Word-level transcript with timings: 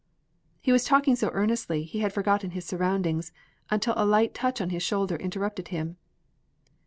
He 0.59 0.71
was 0.71 0.83
talking 0.83 1.15
so 1.15 1.29
earnestly, 1.31 1.83
he 1.83 1.99
had 1.99 2.11
forgotten 2.11 2.49
his 2.49 2.65
surroundings, 2.65 3.31
until 3.69 3.93
a 3.95 4.03
light 4.03 4.33
touch 4.33 4.59
on 4.59 4.71
his 4.71 4.81
shoulder 4.81 5.15
interrupted 5.15 5.67
him. 5.67 5.95